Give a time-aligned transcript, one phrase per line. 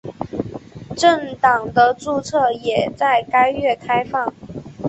[0.97, 4.33] 政党的注册也在该月开放。